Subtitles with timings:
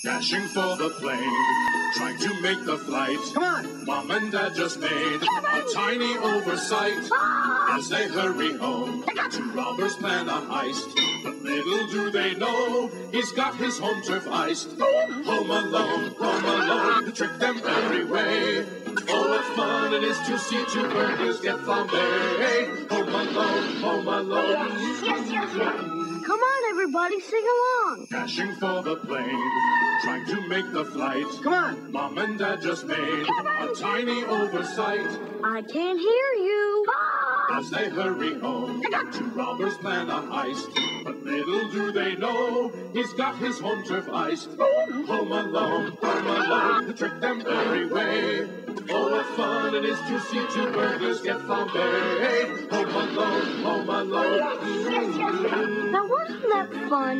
[0.00, 3.18] Dashing for the plane, trying to make the flight.
[3.34, 3.84] Come on.
[3.84, 7.76] Mom and Dad just made a tiny oversight ah!
[7.76, 9.04] as they hurry home.
[9.32, 14.28] Two robbers plan a heist, but little do they know he's got his home turf
[14.28, 14.76] iced.
[14.78, 18.66] Oh, home alone, home alone, to trick them every way.
[19.08, 22.88] Oh, what fun it is to see two burglars get flambéed.
[22.88, 24.78] Home alone, home alone.
[24.78, 25.98] Yes, yes, yes.
[26.24, 26.57] Come on,
[26.88, 28.06] everybody, sing along.
[28.10, 29.50] Dashing for the plane,
[30.02, 31.26] trying to make the flight.
[31.42, 31.92] Come on.
[31.92, 33.26] Mom and Dad just made
[33.60, 35.06] a tiny oversight
[35.44, 36.86] I can't hear you.
[37.52, 38.82] as they hurry home.
[39.12, 40.68] Two robbers plan a heist,
[41.04, 44.48] but little do they know he's got his home turf iced.
[44.58, 47.42] Home alone, home alone, to trick them
[49.38, 52.68] fun it is to see two burglars get flambéed.
[52.72, 54.38] Home alone, home alone.
[54.90, 55.68] Yes, yes, yes.
[55.92, 57.16] Now, wasn't that fun?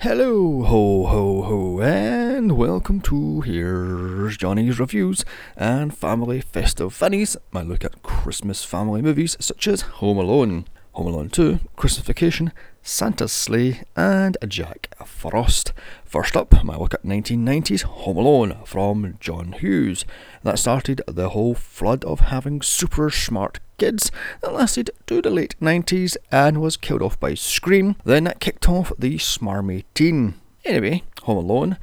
[0.00, 5.24] Hello, ho, ho, ho, and welcome to Here's Johnny's Reviews
[5.56, 10.64] and Family Festive Funnies, my look at Christmas family movies such as Home Alone,
[10.98, 15.72] Home Alone 2, Christmas Vacation, Santa's Sleigh, and Jack Frost.
[16.04, 20.04] First up, my look at 1990s Home Alone from John Hughes.
[20.42, 25.54] That started the whole flood of having super smart kids that lasted to the late
[25.62, 27.94] 90s and was killed off by Scream.
[28.04, 30.34] Then that kicked off the smarmy teen.
[30.64, 31.78] Anyway, Home Alone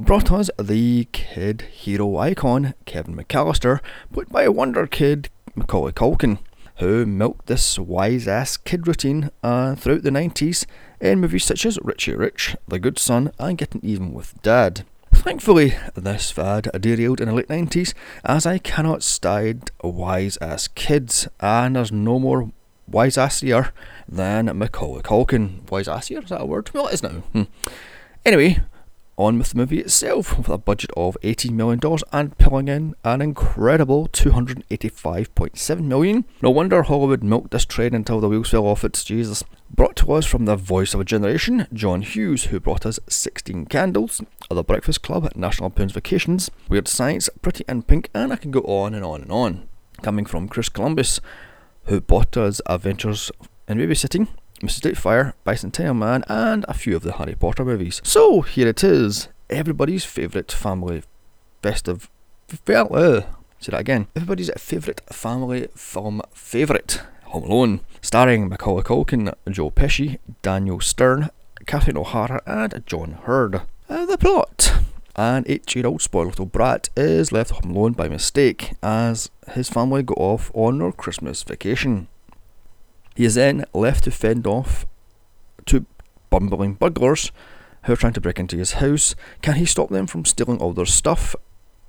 [0.00, 3.78] brought us the kid hero icon Kevin McAllister,
[4.12, 6.38] played by wonder kid Macaulay Culkin,
[6.78, 10.64] who milked this wise ass kid routine uh, throughout the 90s
[11.00, 14.84] in movies such as Richie Rich, The Good Son, and Getting Even with Dad.
[15.12, 21.26] Thankfully, this fad derailed in the late 90s as I cannot stand wise ass kids,
[21.40, 22.52] and there's no more
[22.86, 23.72] wise assier
[24.08, 25.68] than Macaulay Culkin.
[25.70, 26.70] Wise assier, is that a word?
[26.72, 27.10] Well, it is now.
[27.10, 27.42] Hmm.
[28.24, 28.60] Anyway,
[29.18, 31.80] on with the movie itself, with a budget of $18 million
[32.12, 36.24] and pulling in an incredible 285.7 million.
[36.40, 39.42] No wonder Hollywood milked this train until the wheels fell off its Jesus.
[39.68, 43.66] Brought to us from the voice of a generation, John Hughes, who brought us 16
[43.66, 48.52] Candles, The Breakfast Club, National Lampoon's Vacations, Weird Science, Pretty in Pink, and I can
[48.52, 49.68] go on and on and on.
[50.00, 51.20] Coming from Chris Columbus,
[51.84, 53.32] who brought us Adventures
[53.66, 54.28] in Babysitting,
[54.60, 54.80] Mrs.
[54.80, 58.00] Doubtfire, Bicentennial Man, and a few of the Harry Potter movies.
[58.04, 61.02] So here it is, everybody's favourite family
[61.62, 62.10] festive.
[62.66, 63.20] Well, uh,
[63.60, 64.08] say that again.
[64.16, 67.02] Everybody's favourite family film favourite.
[67.26, 71.28] Home Alone, starring Macaulay Culkin, Joe Pesci, Daniel Stern,
[71.66, 73.62] Catherine O'Hara, and John Heard.
[73.88, 74.72] Uh, the plot.
[75.14, 79.68] An eight year old spoiled little brat is left home alone by mistake as his
[79.68, 82.08] family go off on their Christmas vacation.
[83.18, 84.86] He is then left to fend off
[85.66, 85.86] two
[86.30, 87.32] bumbling burglars
[87.82, 89.16] who are trying to break into his house.
[89.42, 91.34] Can he stop them from stealing all their stuff?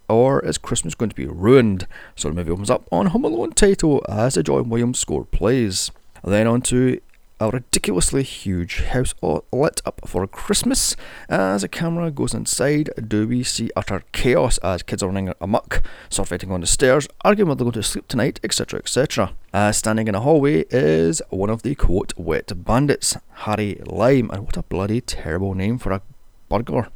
[0.07, 1.85] Or is Christmas going to be ruined?
[2.15, 5.91] So the movie opens up on Home Alone title as the John Williams score plays.
[6.23, 6.99] Then on to
[7.39, 10.95] a ridiculously huge house all lit up for Christmas.
[11.29, 15.81] As the camera goes inside, do we see utter chaos as kids are running amok,
[16.09, 18.79] surfeiting on the stairs, arguing whether they're going to sleep tonight, etc.
[18.79, 19.33] etc.
[19.53, 24.45] As standing in a hallway is one of the quote wet bandits, Harry Lyme, and
[24.45, 26.01] what a bloody terrible name for a
[26.49, 26.89] burglar.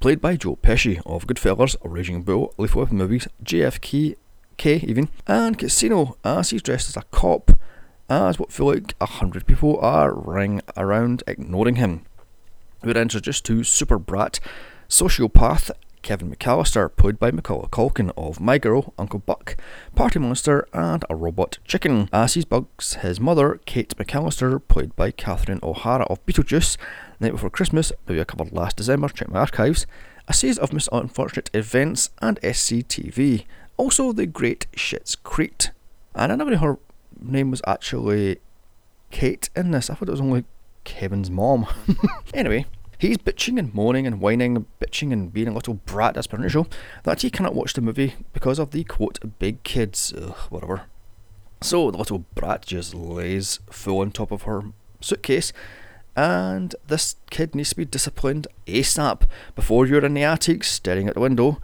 [0.00, 4.16] Played by Joe Pesci of Goodfellas, Raging Bull, Lethal Weapon movies, JFK,
[4.56, 7.52] K even, and Casino uh, as he's dressed as a cop
[8.14, 12.02] as what feel like a hundred people are running around ignoring him.
[12.82, 14.40] We're introduced to super brat,
[14.88, 15.70] sociopath
[16.02, 19.56] Kevin McAllister, played by Macaulay Culkin of My Girl, Uncle Buck,
[19.94, 25.10] Party Monster, and a robot chicken, as he bugs his mother, Kate McAllister, played by
[25.10, 26.76] Catherine O'Hara of Beetlejuice,
[27.20, 29.86] Night Before Christmas, movie I covered last December, check my archives,
[30.28, 33.46] a series of Miss Unfortunate Events, and SCTV.
[33.78, 35.70] Also, The Great Schitt's Creek.
[36.14, 36.78] And I never her
[37.20, 38.38] name was actually
[39.10, 39.90] Kate in this.
[39.90, 40.44] I thought it was only
[40.84, 41.66] Kevin's mom.
[42.34, 42.66] anyway,
[42.98, 46.66] he's bitching and moaning and whining, bitching and being a little brat as per usual
[47.04, 50.82] that he cannot watch the movie because of the quote big kids, ugh, whatever.
[51.60, 54.62] So the little brat just lays full on top of her
[55.00, 55.52] suitcase,
[56.16, 59.22] and this kid needs to be disciplined ASAP
[59.54, 61.60] before you're in the attic staring at the window.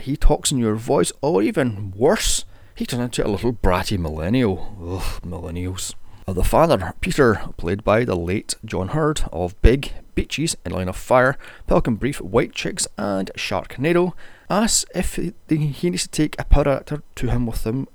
[0.00, 2.44] He talks in your voice, or even worse,
[2.76, 4.76] he turns into a little bratty millennial.
[4.80, 5.94] Ugh, millennials.
[6.28, 10.88] Uh, the father, Peter, played by the late John Heard of Big, Beaches, In Line
[10.88, 14.12] of Fire, Pelican Brief, White Chicks, and Sharknado,
[14.50, 17.88] asks if he, needs to take a powder actor to him with him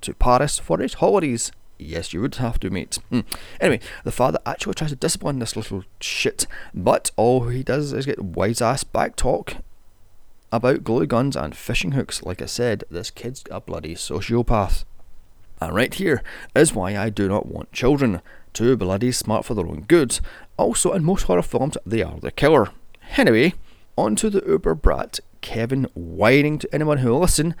[0.00, 1.52] to Paris for his holidays.
[1.78, 2.98] Yes, you would have to, mate.
[3.10, 3.20] Hmm.
[3.60, 8.06] Anyway, the father actually tries to discipline this little shit, but all he does is
[8.06, 9.56] get wise ass back talk
[10.54, 12.22] about glue guns and fishing hooks.
[12.22, 14.84] Like I said, this kid's a bloody sociopath.
[15.60, 16.22] And right here
[16.54, 18.22] is why I do not want children.
[18.52, 20.20] Too bloody smart for their own good.
[20.56, 22.68] Also, in most horror films, they are the killer.
[23.16, 23.54] Anyway,
[23.96, 27.56] on to the uber brat Kevin whining to anyone who will listen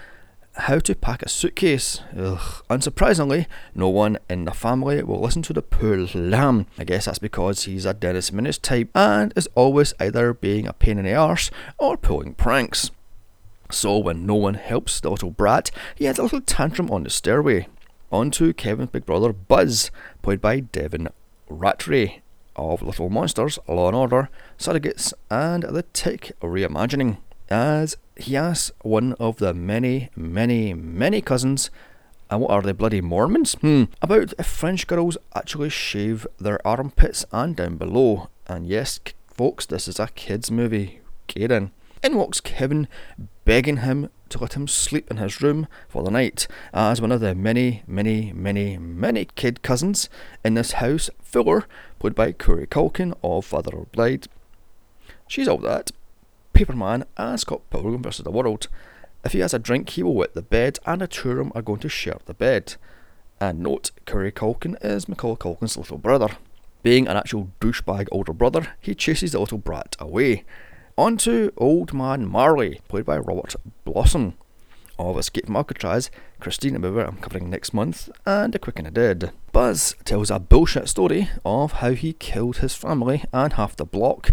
[0.56, 2.00] how to pack a suitcase.
[2.16, 2.62] Ugh.
[2.70, 6.66] Unsurprisingly, no one in the family will listen to the poor lamb.
[6.78, 10.72] I guess that's because he's a Dennis Menace type and is always either being a
[10.72, 12.90] pain in the arse or pulling pranks.
[13.70, 17.10] So when no one helps the little brat, he has a little tantrum on the
[17.10, 17.66] stairway.
[18.12, 19.90] On to Kevin's big brother Buzz,
[20.22, 21.08] played by Devin
[21.50, 22.20] Ratray
[22.54, 24.28] of Little Monsters, Law and Order,
[24.58, 27.16] Surrogates, and The Tick Reimagining
[27.50, 31.70] as he asks one of the many, many, many cousins,
[32.30, 33.54] and what are they, bloody Mormons?
[33.54, 33.84] Hmm.
[34.00, 38.28] About if French girls actually shave their armpits and down below.
[38.46, 41.00] And yes, folks, this is a kids' movie.
[41.26, 41.70] Get in.
[42.02, 42.88] In walks Kevin,
[43.44, 47.20] begging him to let him sleep in his room for the night, as one of
[47.20, 50.08] the many, many, many, many kid cousins
[50.44, 51.66] in this house, Fuller,
[51.98, 54.26] played by Corey Culkin of Father of Bride.
[55.28, 55.92] She's all that,
[56.54, 58.24] Paperman and Scott Pilgrim vs.
[58.24, 58.68] the World.
[59.24, 61.52] If he has a drink, he will wet the bed, and the two of them
[61.54, 62.76] are going to share the bed.
[63.40, 66.28] And note, Curry Culkin is Macaulay Culkin's little brother.
[66.82, 70.44] Being an actual douchebag older brother, he chases the little brat away.
[70.96, 74.34] On to Old Man Marley, played by Robert Blossom.
[74.96, 76.08] Of Escape from Alcatraz,
[76.38, 79.32] Christine movie I'm covering next month, and A Quick and a Dead.
[79.50, 84.30] Buzz tells a bullshit story of how he killed his family and half the block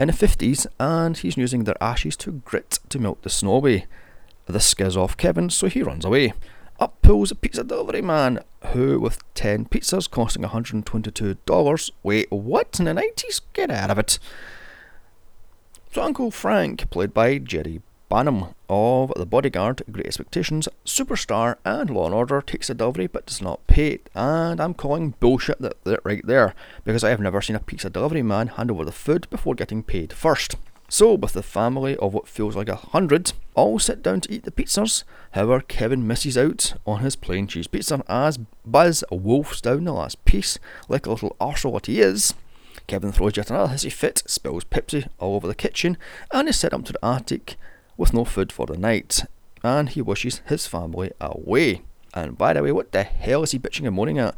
[0.00, 3.86] in the 50s, and he's using their ashes to grit to melt the snow away.
[4.46, 6.34] This scares off Kevin, so he runs away.
[6.80, 8.40] Up pulls a pizza delivery man,
[8.72, 12.78] who, with 10 pizzas costing $122, wait, what?
[12.78, 13.40] In the 90s?
[13.52, 14.18] Get out of it.
[15.92, 17.80] So Uncle Frank, played by Jerry
[18.14, 23.26] Bamman of The Bodyguard, Great Expectations, Superstar, and Law and Order takes the delivery but
[23.26, 24.08] does not pay it.
[24.14, 27.90] And I'm calling bullshit that, that right there because I have never seen a pizza
[27.90, 30.54] delivery man hand over the food before getting paid first.
[30.88, 34.44] So, with the family of what feels like a hundred, all sit down to eat
[34.44, 35.02] the pizzas.
[35.32, 40.24] However, Kevin misses out on his plain cheese pizza as Buzz wolfs down the last
[40.24, 42.32] piece like a little arsehole what he is.
[42.86, 45.96] Kevin throws yet another hissy fit, spills Pepsi all over the kitchen,
[46.30, 47.56] and is sent up to the attic
[47.96, 49.22] with no food for the night,
[49.62, 51.82] and he wishes his family away.
[52.14, 54.34] And by the way, what the hell is he bitching and moaning at?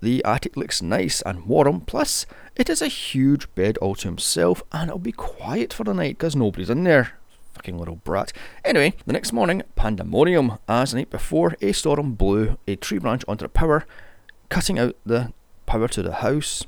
[0.00, 4.62] The attic looks nice and warm, plus it is a huge bed all to himself,
[4.70, 7.18] and it'll be quiet for the night because nobody's in there.
[7.54, 8.32] Fucking little brat.
[8.64, 13.24] Anyway, the next morning, pandemonium, as the night before, a storm blew a tree branch
[13.26, 13.86] onto the power,
[14.50, 15.32] cutting out the
[15.64, 16.64] power to the house.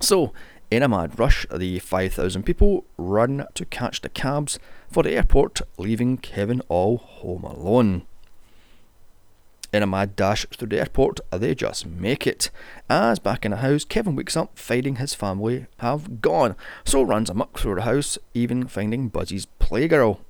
[0.00, 0.32] So,
[0.70, 4.58] in a mad rush, the 5,000 people run to catch the cabs
[4.90, 8.02] for the airport, leaving Kevin all home alone.
[9.72, 12.50] In a mad dash through the airport, they just make it.
[12.88, 17.28] As back in the house, Kevin wakes up finding his family have gone, so runs
[17.28, 20.20] amok through the house, even finding Buzzy's playgirl.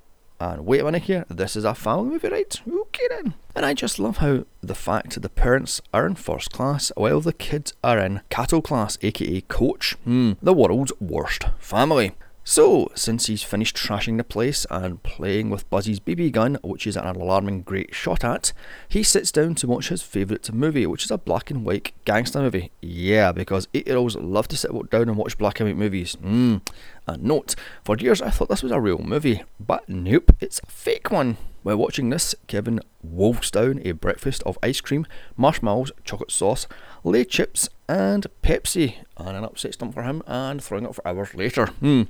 [0.40, 2.60] And wait a minute here, this is a family movie, right?
[2.68, 3.34] Okay then.
[3.56, 7.20] And I just love how the fact that the parents are in first class while
[7.20, 9.94] the kids are in cattle class, aka coach.
[10.04, 12.12] Hmm, the world's worst family.
[12.50, 16.96] So, since he's finished trashing the place and playing with Buzzy's BB gun, which is
[16.96, 18.54] an alarming great shot at,
[18.88, 22.40] he sits down to watch his favourite movie, which is a black and white gangster
[22.40, 22.72] movie.
[22.80, 26.16] Yeah, because 8 year olds love to sit down and watch black and white movies.
[26.24, 26.62] Mmm.
[27.06, 30.70] And note, for years I thought this was a real movie, but nope, it's a
[30.70, 31.36] fake one.
[31.64, 36.66] While watching this, Kevin wolfs down a breakfast of ice cream, marshmallows, chocolate sauce,
[37.04, 41.34] lay chips, and Pepsi, and an upset stomach for him, and throwing up for hours
[41.34, 41.66] later.
[41.66, 42.04] Hmm.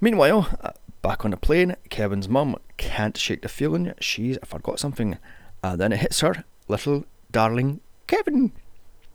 [0.00, 5.18] Meanwhile, back on the plane, Kevin's mum can't shake the feeling she's forgot something,
[5.62, 8.52] and then it hits her, little darling Kevin.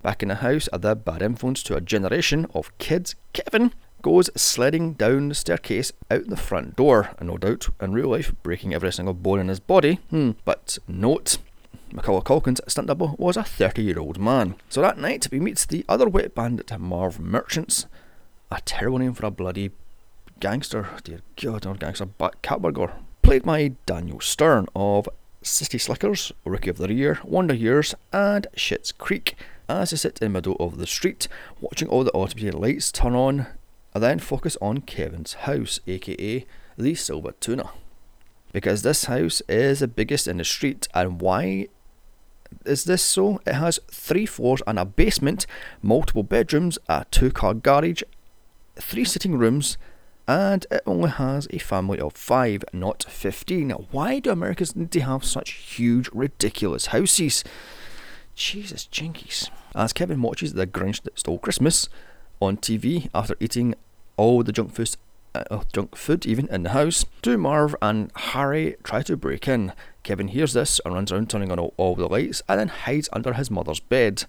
[0.01, 4.93] Back in the house, the bad influence to a generation of kids, Kevin goes sledding
[4.93, 8.93] down the staircase out the front door, and no doubt in real life breaking every
[8.93, 9.99] single bone in his body.
[10.09, 10.31] Hmm.
[10.45, 11.37] But note,
[11.91, 14.55] Macaulay Culkin's stunt double was a 30 year old man.
[14.69, 17.85] So that night we meet the other wet bandit, Marv Murchins,
[18.51, 19.71] a terrible name for a bloody
[20.39, 25.09] gangster, dear God, not gangster, but catburglar, played by Daniel Stern of
[25.41, 29.35] City Slickers, Rookie of the Year, Wonder Years, and Schitt's Creek,
[29.67, 31.27] as they sit in the middle of the street,
[31.59, 33.47] watching all the automated lights turn on,
[33.93, 36.45] and then focus on Kevin's house, aka
[36.77, 37.71] the Silver Tuna.
[38.51, 41.67] Because this house is the biggest in the street, and why
[42.65, 43.41] is this so?
[43.45, 45.45] It has three floors and a basement,
[45.81, 48.01] multiple bedrooms, a two car garage,
[48.75, 49.77] three sitting rooms,
[50.29, 53.71] and it only has a family of five, not 15.
[53.71, 57.43] Why do Americans need to have such huge, ridiculous houses?
[58.35, 59.49] Jesus jinkies.
[59.73, 61.89] As Kevin watches The Grinch That Stole Christmas
[62.39, 63.73] on TV after eating
[64.17, 64.95] all the junk food,
[65.33, 69.73] uh, junk food even in the house, do Marv and Harry try to break in.
[70.03, 73.09] Kevin hears this and runs around turning on all, all the lights and then hides
[73.11, 74.25] under his mother's bed.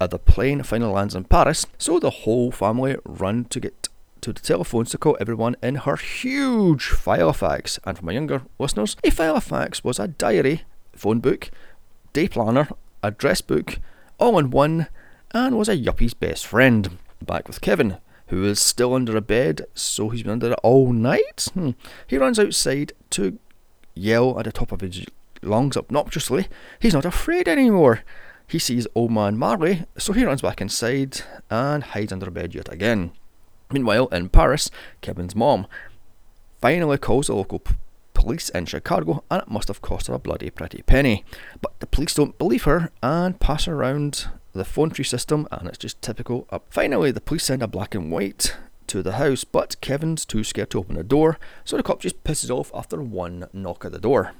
[0.00, 3.81] Uh, the plane finally lands in Paris, so the whole family run to get
[4.22, 7.78] to the telephones to call everyone in her huge Filofax.
[7.84, 10.62] And for my younger listeners, a Filofax was a diary,
[10.94, 11.50] phone book,
[12.12, 12.68] day planner,
[13.02, 13.78] address book,
[14.18, 14.86] all in one,
[15.32, 16.98] and was a yuppie's best friend.
[17.20, 17.98] Back with Kevin,
[18.28, 21.48] who is still under a bed, so he's been under it all night.
[21.54, 21.70] Hmm.
[22.06, 23.38] He runs outside to
[23.94, 25.04] yell at the top of his
[25.42, 26.46] lungs obnoxiously.
[26.80, 28.04] He's not afraid anymore.
[28.46, 32.54] He sees old man Marley, so he runs back inside and hides under a bed
[32.54, 33.12] yet again.
[33.72, 35.66] Meanwhile, in Paris, Kevin's mom
[36.60, 37.74] finally calls the local p-
[38.14, 41.24] police in Chicago, and it must have cost her a bloody pretty penny.
[41.60, 45.78] But the police don't believe her and pass around the phone tree system, and it's
[45.78, 46.46] just typical.
[46.70, 48.54] Finally, the police send a black and white
[48.88, 52.22] to the house, but Kevin's too scared to open the door, so the cop just
[52.24, 54.32] pisses off after one knock at the door.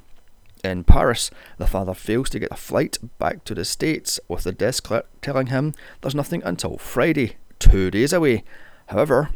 [0.62, 4.52] In Paris, the father fails to get a flight back to the States, with the
[4.52, 8.44] desk clerk telling him there's nothing until Friday, two days away.
[8.86, 9.30] However,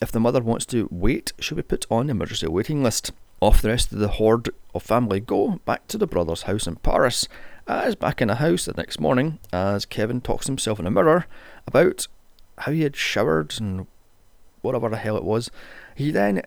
[0.00, 3.12] if the mother wants to wait, she'll be put on the emergency waiting list.
[3.40, 6.76] Off the rest of the horde of family go back to the brother's house in
[6.76, 7.28] Paris.
[7.66, 11.26] As back in the house the next morning, as Kevin talks himself in a mirror
[11.66, 12.06] about
[12.58, 13.86] how he had showered and
[14.60, 15.50] whatever the hell it was,
[15.94, 16.42] he then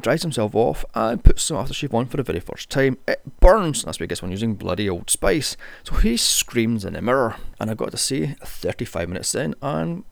[0.00, 2.98] dries himself off and puts some aftershave on for the very first time.
[3.08, 5.56] It burns, that's because when using bloody old spice.
[5.84, 10.04] So he screams in the mirror, and I got to say, 35 minutes in, and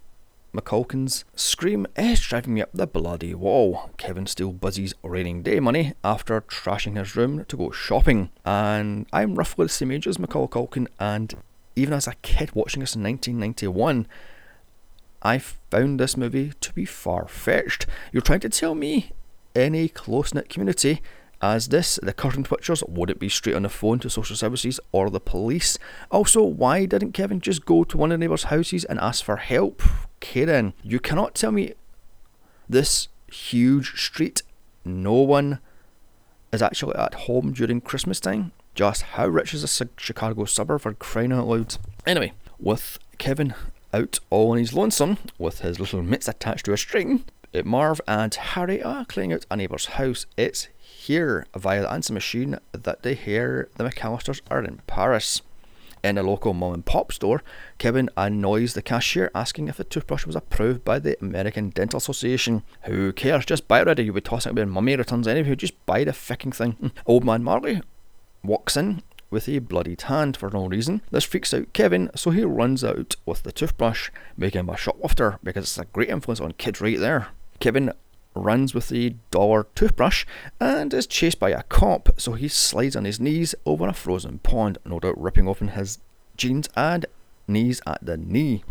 [0.54, 3.90] McCulkin's scream is driving me up the bloody wall.
[3.96, 8.30] Kevin still buzzes raining day money after trashing his room to go shopping.
[8.44, 11.34] And I'm roughly the same age as Macaulay Culkin, and
[11.74, 14.06] even as a kid watching this in 1991,
[15.22, 17.86] I found this movie to be far fetched.
[18.12, 19.10] You're trying to tell me
[19.56, 21.02] any close knit community
[21.52, 24.80] as this, the current pictures, would it be straight on the phone to social services
[24.92, 25.78] or the police?
[26.10, 29.36] Also, why didn't Kevin just go to one of the neighbours' houses and ask for
[29.36, 29.82] help?
[30.20, 31.74] Karen, you cannot tell me
[32.66, 34.42] this huge street,
[34.86, 35.58] no one
[36.50, 38.52] is actually at home during Christmas time.
[38.74, 41.76] Just how rich is a Chicago suburb for crying out loud?
[42.06, 43.54] Anyway, with Kevin
[43.92, 47.24] out all on his lonesome, with his little mitts attached to a string,
[47.64, 50.26] Marv and Harry are cleaning out a neighbour's house.
[50.36, 50.68] It's
[51.06, 55.42] here via the answer machine that they hear the McAllisters are in Paris.
[56.02, 57.42] In a local mom and pop store,
[57.78, 62.62] Kevin annoys the cashier asking if the toothbrush was approved by the American Dental Association.
[62.82, 63.46] Who cares?
[63.46, 64.04] Just buy it already.
[64.04, 65.56] You'll be tossing it when mummy returns anyway.
[65.56, 66.92] Just buy the fucking thing.
[67.06, 67.80] Old man Marley
[68.42, 71.00] walks in with a bloodied hand for no reason.
[71.10, 75.38] This freaks out Kevin, so he runs out with the toothbrush, making him a shoplifter
[75.42, 77.28] because it's a great influence on kids right there.
[77.60, 77.92] Kevin
[78.34, 80.24] runs with the dollar toothbrush
[80.60, 84.38] and is chased by a cop, so he slides on his knees over a frozen
[84.38, 85.98] pond, no doubt ripping open his
[86.36, 87.06] jeans and
[87.46, 88.64] knees at the knee.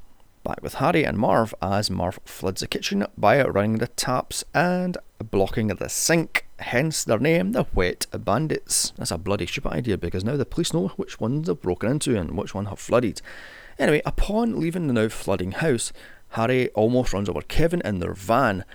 [0.43, 4.98] Back with Harry and Marv as Marv floods the kitchen by running the taps and
[5.32, 8.91] blocking the sink, hence their name, the Wet Bandits.
[8.98, 12.20] That's a bloody stupid idea because now the police know which ones they've broken into
[12.20, 13.22] and which one have flooded.
[13.79, 15.93] Anyway, upon leaving the now flooding house,
[16.32, 18.65] Harry almost runs over Kevin in their van,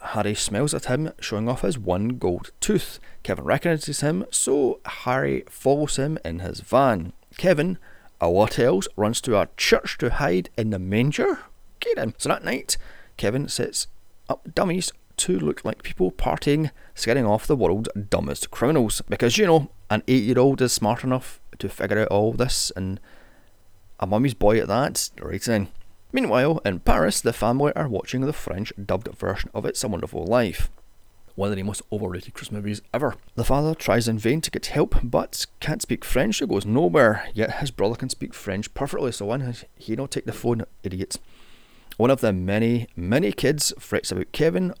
[0.00, 3.00] Harry smiles at him, showing off his one gold tooth.
[3.22, 7.12] Kevin recognises him, so Harry follows him in his van.
[7.36, 7.78] Kevin,
[8.20, 11.40] a what else, runs to a church to hide in the manger.
[11.80, 12.14] Get him.
[12.18, 12.76] So that night,
[13.16, 13.88] Kevin sets
[14.28, 19.02] up dummies to look like people partying, scaring off the world's dumbest criminals.
[19.08, 22.70] Because, you know, an eight year old is smart enough to figure out all this,
[22.76, 23.00] and
[23.98, 25.68] a mummy's boy at that, right then.
[26.10, 30.24] Meanwhile, in Paris, the family are watching the French dubbed version of It's a Wonderful
[30.24, 30.70] Life,
[31.34, 33.14] one of the most overrated Christmas movies ever.
[33.34, 37.28] The father tries in vain to get help, but can't speak French, so goes nowhere,
[37.34, 41.18] yet his brother can speak French perfectly, so why he not take the phone, idiot?
[41.98, 44.72] One of the many, many kids frets about Kevin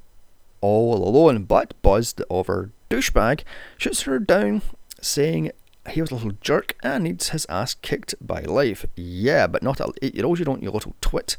[0.62, 3.42] all alone, but Buzz, the over douchebag,
[3.76, 4.62] shoots her down,
[5.02, 5.52] saying
[5.90, 8.86] he was a little jerk and needs his ass kicked by life.
[8.96, 11.36] Yeah, but not at eight year old, you don't, you little twit.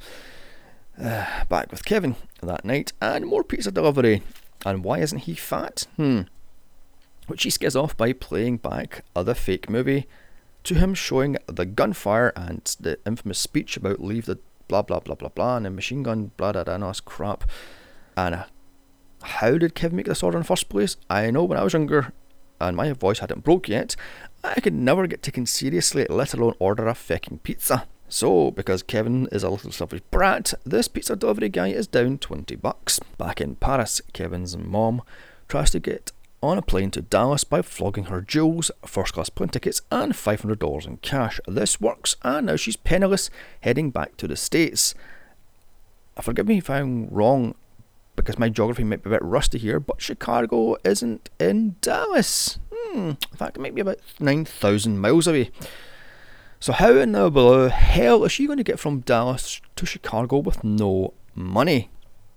[1.01, 4.21] Uh, back with Kevin that night and more pizza delivery.
[4.65, 5.87] And why isn't he fat?
[5.95, 6.21] Hmm.
[7.27, 10.07] Which he scares off by playing back other fake movie
[10.63, 15.15] to him showing the gunfire and the infamous speech about leave the blah blah blah
[15.15, 17.49] blah blah and the machine gun blah blah blah and crap.
[18.17, 18.43] And
[19.21, 20.97] how did Kevin make this order in the first place?
[21.09, 22.13] I know when I was younger
[22.59, 23.95] and my voice hadn't broke yet,
[24.43, 27.85] I could never get taken seriously, let alone order a fucking pizza.
[28.07, 32.55] So, because Kevin is a little selfish brat, this pizza delivery guy is down 20
[32.55, 32.99] bucks.
[33.17, 35.03] Back in Paris, Kevin's mom
[35.47, 39.49] tries to get on a plane to Dallas by flogging her jewels, first class plane
[39.49, 41.39] tickets, and $500 in cash.
[41.47, 43.29] This works, and now she's penniless,
[43.61, 44.95] heading back to the States.
[46.17, 47.55] Uh, forgive me if I'm wrong,
[48.15, 52.57] because my geography might be a bit rusty here, but Chicago isn't in Dallas.
[52.91, 55.51] Hmm, in fact, it might be about 9,000 miles away.
[56.59, 60.63] So, how in the hell is she going to get from Dallas to Chicago with
[60.63, 61.89] no money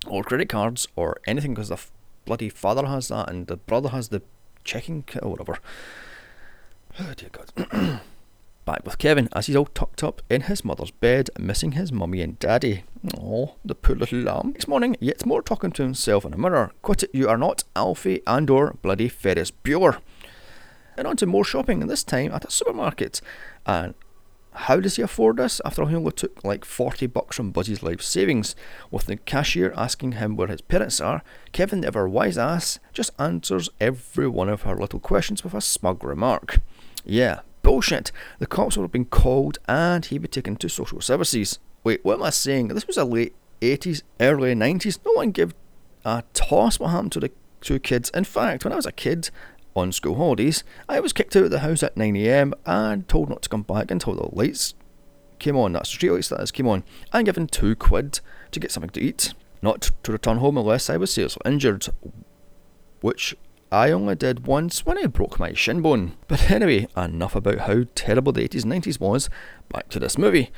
[0.06, 1.54] or credit cards or anything?
[1.54, 1.78] Because the
[2.24, 4.22] bloody father has that and the brother has the
[4.62, 5.58] checking or whatever.
[7.00, 8.00] Oh, dear God.
[8.64, 12.20] Back with Kevin as he's all tucked up in his mother's bed, missing his mummy
[12.20, 12.84] and daddy.
[13.18, 14.52] Oh, the poor little lamb.
[14.52, 16.70] Next morning, yet more talking to himself in a mirror.
[16.80, 19.98] Quit it, you are not Alfie and or bloody Ferris Bueller.
[20.96, 23.20] And on to more shopping, and this time at a supermarket.
[23.66, 23.94] And
[24.54, 25.60] how does he afford this?
[25.64, 28.54] After all, he only took like 40 bucks from Buzzy's life savings.
[28.90, 31.22] With the cashier asking him where his parents are,
[31.52, 35.60] Kevin, the ever wise ass, just answers every one of her little questions with a
[35.60, 36.60] smug remark.
[37.04, 38.12] Yeah, bullshit.
[38.38, 41.58] The cops would have been called and he'd be taken to social services.
[41.82, 42.68] Wait, what am I saying?
[42.68, 44.98] This was a late 80s, early 90s.
[45.04, 45.54] No one gave
[46.04, 47.30] a toss what happened to the
[47.60, 48.10] two kids.
[48.10, 49.30] In fact, when I was a kid,
[49.74, 53.42] on school holidays, I was kicked out of the house at 9am and told not
[53.42, 54.74] to come back until the lights
[55.38, 58.20] came on, that's the street lights that is, came on, and given two quid
[58.52, 61.86] to get something to eat, not to return home unless I was seriously injured,
[63.00, 63.34] which
[63.70, 66.16] I only did once when I broke my shin bone.
[66.28, 69.28] But anyway, enough about how terrible the 80s and 90s was,
[69.68, 70.50] back to this movie.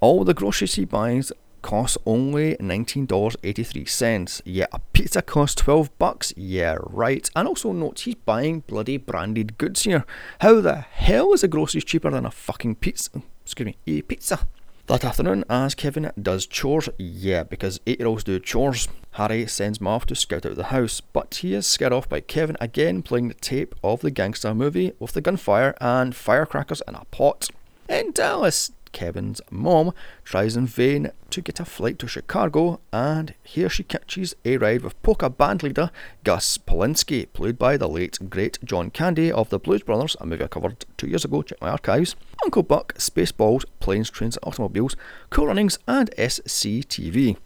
[0.00, 1.32] All the groceries he buys
[1.66, 4.42] costs only $19.83.
[4.44, 6.32] Yeah, a pizza costs 12 bucks.
[6.36, 7.28] Yeah, right.
[7.34, 10.04] And also note he's buying bloody branded goods here.
[10.42, 13.20] How the hell is a groceries cheaper than a fucking pizza?
[13.42, 14.46] Excuse me, a pizza.
[14.86, 19.80] That afternoon, as Kevin does chores, yeah, because eight year olds do chores, Harry sends
[19.80, 23.02] him off to scout out the house, but he is scared off by Kevin again
[23.02, 27.48] playing the tape of the gangster movie with the gunfire and firecrackers in a pot.
[27.88, 29.92] In Dallas, Kevin's mom
[30.24, 34.82] tries in vain to get a flight to Chicago, and here she catches a ride
[34.82, 35.90] with polka band leader
[36.24, 40.44] Gus Polinski, played by the late great John Candy of the Blues Brothers, a movie
[40.44, 44.96] I covered two years ago, check my archives, Uncle Buck, Spaceballs, Planes, Trains, Automobiles,
[45.30, 47.36] Cool Runnings, and SCTV.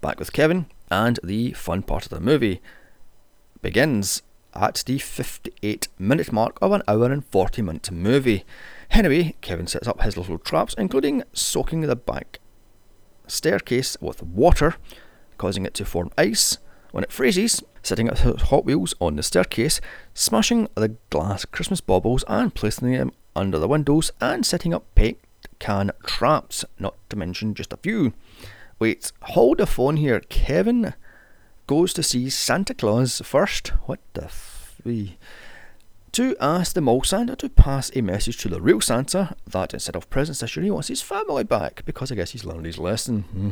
[0.00, 2.60] Back with Kevin, and the fun part of the movie
[3.60, 4.22] begins
[4.54, 8.44] at the 58 minute mark of an hour and 40 minute movie.
[8.90, 12.40] Anyway, Kevin sets up his little traps, including soaking the back
[13.26, 14.76] staircase with water,
[15.36, 16.58] causing it to form ice
[16.90, 19.80] when it freezes, setting up his Hot Wheels on the staircase,
[20.14, 25.18] smashing the glass Christmas baubles and placing them under the windows, and setting up paint
[25.58, 28.12] can traps, not to mention just a few.
[28.78, 30.20] Wait, hold the phone here.
[30.20, 30.94] Kevin
[31.66, 33.68] goes to see Santa Claus first.
[33.86, 34.80] What the f?
[36.18, 39.94] To ask the mole Santa to pass a message to the real Santa that instead
[39.94, 42.76] of presents this year he wants his family back because I guess he's learned his
[42.76, 43.22] lesson.
[43.22, 43.50] Hmm.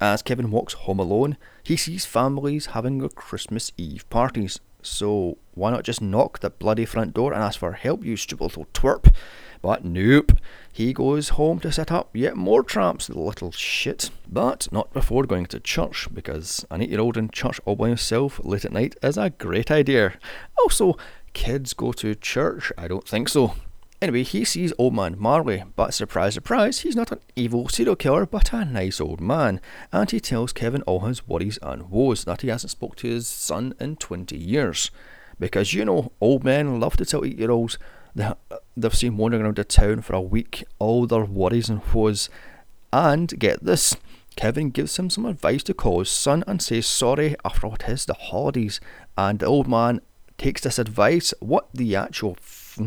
[0.00, 4.58] As Kevin walks home alone, he sees families having their Christmas Eve parties.
[4.80, 8.44] So why not just knock the bloody front door and ask for help, you stupid
[8.44, 9.12] little twerp?
[9.60, 10.32] But nope,
[10.72, 14.08] he goes home to set up yet more traps, the little shit.
[14.26, 17.88] But not before going to church, because an eight year old in church all by
[17.88, 20.14] himself late at night is a great idea.
[20.58, 20.96] Also,
[21.36, 22.72] kids go to church?
[22.78, 23.54] I don't think so.
[24.00, 28.24] Anyway, he sees old man Marley, but surprise, surprise, he's not an evil serial killer,
[28.24, 29.60] but a nice old man.
[29.92, 33.28] And he tells Kevin all his worries and woes that he hasn't spoke to his
[33.28, 34.90] son in 20 years.
[35.38, 37.78] Because you know, old men love to tell eight year olds
[38.14, 41.82] that uh, they've seen wandering around the town for a week all their worries and
[41.92, 42.30] woes.
[42.94, 43.94] And get this,
[44.36, 48.06] Kevin gives him some advice to call his son and say sorry after what is
[48.06, 48.80] the holidays.
[49.18, 50.00] And the old man
[50.38, 51.32] takes this advice.
[51.40, 52.36] What the actual.
[52.40, 52.78] F-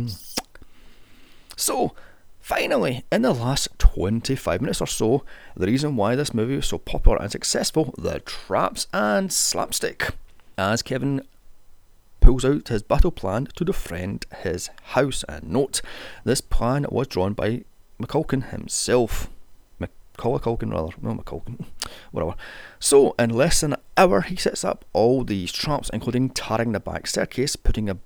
[1.56, 1.94] so,
[2.40, 5.24] finally, in the last 25 minutes or so,
[5.56, 10.14] the reason why this movie was so popular and successful the traps and slapstick.
[10.58, 11.22] As Kevin
[12.20, 15.24] pulls out his battle plan to defend his house.
[15.28, 15.82] And note,
[16.24, 17.64] this plan was drawn by
[18.02, 19.30] McCulkin himself.
[20.20, 20.94] Culkin, rather.
[21.02, 21.66] No, McCulkin.
[22.12, 22.36] Whatever.
[22.80, 26.80] So, in less than an hour, he sets up all these traps, including tarring the
[26.80, 27.98] back staircase, putting a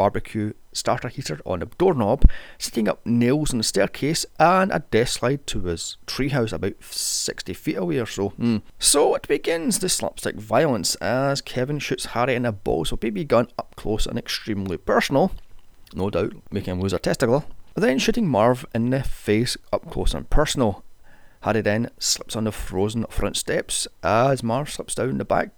[0.00, 2.24] barbecue starter heater on a doorknob,
[2.58, 7.52] setting up nails on the staircase, and a death slide to his treehouse about 60
[7.52, 8.30] feet away or so.
[8.30, 8.62] Mm.
[8.78, 13.28] So it begins the slapstick violence as Kevin shoots Harry in the balls with BB
[13.28, 15.32] gun up close and extremely personal,
[15.92, 17.44] no doubt making him lose a testicle.
[17.74, 20.82] Then shooting Marv in the face up close and personal.
[21.42, 25.50] Harry then slips on the frozen front steps as Marv slips down the back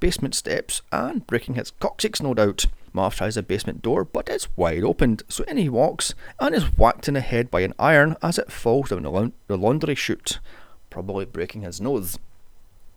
[0.00, 2.66] basement steps and breaking his coccyx, no doubt.
[2.92, 6.76] Marv tries the basement door, but it's wide open, so in he walks and is
[6.78, 9.94] whacked in the head by an iron as it falls down the, la- the laundry
[9.94, 10.38] chute,
[10.90, 12.18] probably breaking his nose.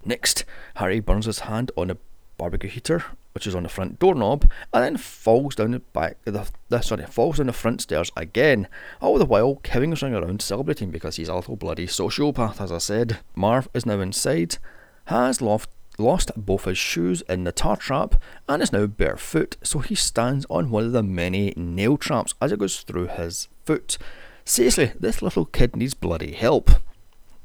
[0.05, 1.97] Next, Harry burns his hand on a
[2.37, 3.03] barbecue heater,
[3.37, 6.17] which is on the front doorknob, and then falls down the back.
[6.25, 8.67] The, the sorry, falls down the front stairs again.
[8.99, 12.71] All the while, Kevin is running around celebrating because he's a little bloody sociopath, as
[12.71, 13.19] I said.
[13.35, 14.57] Marv is now inside,
[15.05, 15.69] has lost
[15.99, 18.19] lost both his shoes in the tar trap
[18.49, 22.51] and is now barefoot, so he stands on one of the many nail traps as
[22.51, 23.99] it goes through his foot.
[24.45, 26.71] Seriously, this little kid needs bloody help.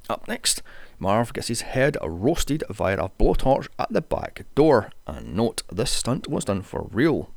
[0.09, 0.63] Up next,
[1.03, 4.93] Marv gets his head roasted via a blowtorch at the back door.
[5.05, 7.31] And note, this stunt was done for real.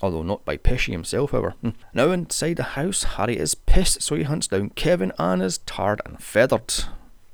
[0.00, 1.54] Although not by Pesci himself, however.
[1.60, 1.70] Hmm.
[1.92, 6.00] Now inside the house, Harry is pissed, so he hunts down Kevin and is tarred
[6.06, 6.72] and feathered.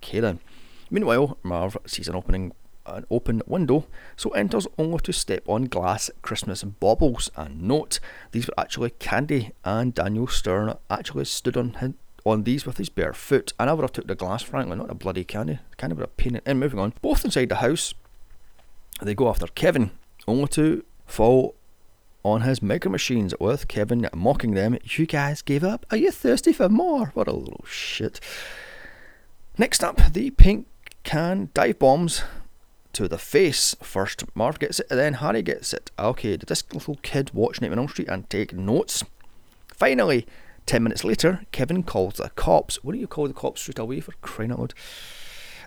[0.02, 0.40] Okay then.
[0.90, 2.52] Meanwhile, Marv sees an opening
[2.84, 3.86] an open window,
[4.16, 7.30] so enters only to step on glass Christmas baubles.
[7.36, 8.00] And note,
[8.32, 11.74] these were actually candy, and Daniel Stern actually stood on
[12.28, 13.52] on these with his bare foot.
[13.58, 15.54] And I would have took the glass, frankly, not a bloody candy.
[15.54, 16.42] Kind Candy would have painted.
[16.46, 17.94] And moving on, both inside the house,
[19.02, 19.90] they go after Kevin,
[20.26, 21.54] only to fall
[22.24, 24.78] on his micro machines with Kevin mocking them.
[24.82, 25.86] You guys gave up?
[25.90, 27.06] Are you thirsty for more?
[27.14, 28.20] What a little shit.
[29.56, 30.66] Next up, the pink
[31.04, 32.22] can dive bombs
[32.92, 33.74] to the face.
[33.82, 35.90] First, Marv gets it, and then Harry gets it.
[35.98, 39.04] Okay, did this little kid watch Nightmare on Elm Street and take notes?
[39.68, 40.26] Finally,
[40.68, 42.78] ten minutes later, Kevin calls the cops.
[42.84, 44.74] Don't you call the cops straight away for crying out loud?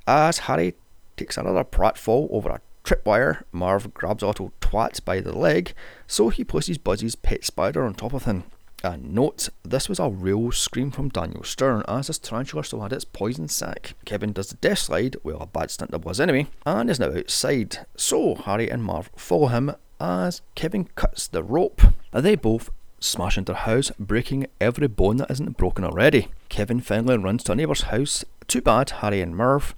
[0.07, 0.75] As Harry
[1.17, 5.73] takes another pratfall over a tripwire, Marv grabs Otto Twat by the leg,
[6.05, 8.43] so he places Buzzy's pet spider on top of him.
[8.83, 12.93] And note, this was a real scream from Daniel Stern, as this tarantula still had
[12.93, 13.93] its poison sac.
[14.05, 17.11] Kevin does the death slide, well, a bad stunt it was anyway, and is now
[17.11, 17.85] outside.
[17.95, 21.81] So Harry and Marv follow him as Kevin cuts the rope.
[22.11, 26.29] They both smash into their house, breaking every bone that isn't broken already.
[26.47, 28.23] Kevin finally runs to a neighbour's house.
[28.47, 29.75] Too bad Harry and Marv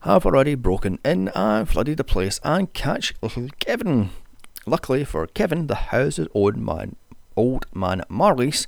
[0.00, 4.10] have already broken in and flooded the place and catch little Kevin.
[4.64, 6.88] Luckily for Kevin, the house is owned by
[7.36, 8.66] old man Marley's,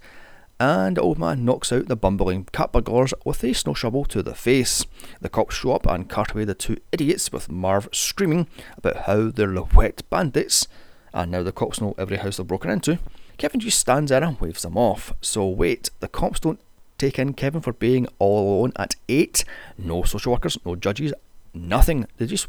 [0.61, 4.35] and old man knocks out the bumbling cat burglars with a snow shovel to the
[4.35, 4.85] face.
[5.21, 9.31] The cops show up and cart away the two idiots, with Marv screaming about how
[9.31, 10.67] they're the wet bandits,
[11.15, 12.99] and now the cops know every house they've broken into.
[13.39, 15.15] Kevin just stands there and waves them off.
[15.21, 16.61] So wait, the cops don't
[16.99, 19.45] take in Kevin for being all alone at 8.
[19.79, 21.15] No social workers, no judges,
[21.55, 22.07] nothing.
[22.17, 22.49] They just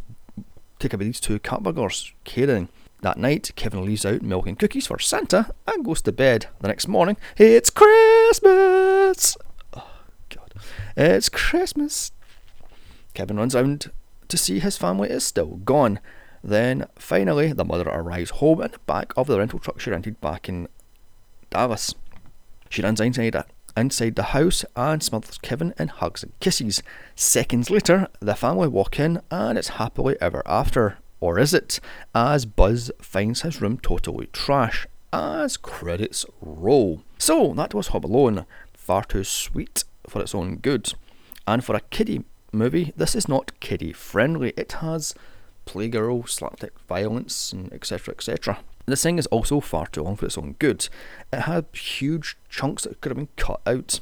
[0.79, 2.11] take away these two cat burglars.
[2.23, 2.69] Kidding.
[3.01, 6.47] That night, Kevin leaves out milk and cookies for Santa and goes to bed.
[6.59, 9.37] The next morning, it's Christmas!
[9.73, 9.89] Oh,
[10.29, 10.53] God.
[10.97, 12.11] It's Christmas!
[13.13, 13.87] Kevin runs out
[14.27, 15.99] to see his family is still gone.
[16.43, 20.19] Then, finally, the mother arrives home in the back of the rental truck she rented
[20.19, 20.67] back in
[21.49, 21.95] Dallas.
[22.69, 23.43] She runs inside,
[23.75, 26.83] inside the house and smothers Kevin in hugs and kisses.
[27.15, 30.97] Seconds later, the family walk in and it's happily ever after.
[31.19, 31.79] Or is it?
[32.15, 37.01] As Buzz finds his room totally trash as credits roll.
[37.17, 38.45] So that was Home Alone.
[38.73, 40.93] Far too sweet for its own good.
[41.47, 44.53] And for a kiddie movie, this is not kiddie friendly.
[44.55, 45.13] It has
[45.65, 48.13] playgirl, slapstick violence, and etc.
[48.13, 48.59] etc.
[48.89, 50.89] This thing is also far too long for its own good.
[51.31, 53.99] It had huge chunks that could have been cut out.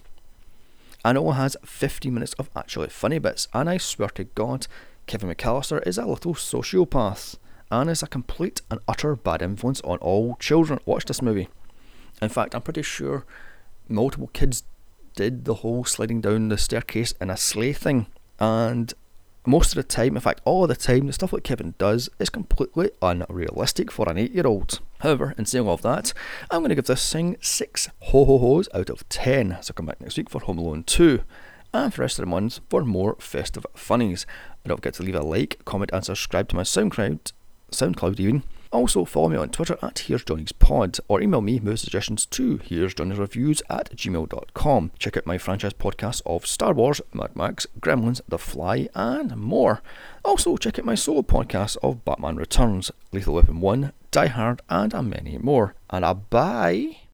[1.03, 4.67] And it only has 50 minutes of actually funny bits, and I swear to God,
[5.05, 7.37] Kevin McAllister is a little sociopath
[7.71, 10.79] and is a complete and utter bad influence on all children.
[10.85, 11.49] Watch this movie.
[12.21, 13.25] In fact, I'm pretty sure
[13.87, 14.63] multiple kids
[15.15, 18.07] did the whole sliding down the staircase in a sleigh thing,
[18.39, 18.93] and
[19.47, 22.09] most of the time, in fact, all of the time, the stuff that Kevin does
[22.19, 24.79] is completely unrealistic for an eight year old.
[24.99, 26.13] However, in saying all of that,
[26.51, 29.57] I'm going to give this thing six ho ho ho's out of ten.
[29.61, 31.21] So come back next week for Home Alone 2
[31.73, 34.25] and for the rest of the month for more festive funnies.
[34.63, 37.31] And don't forget to leave a like, comment, and subscribe to my SoundCloud,
[37.71, 41.77] SoundCloud even, Also, follow me on Twitter at Here's Johnny's Pod or email me movie
[41.77, 44.91] suggestions to Here's Johnny's Reviews at gmail.com.
[44.99, 49.81] Check out my franchise podcast of Star Wars, Mad Max, Gremlins, The Fly, and more.
[50.25, 54.93] Also, check out my solo podcast of Batman Returns, Lethal Weapon 1, Die Hard, and
[55.09, 55.75] many more.
[55.89, 57.06] And a bye.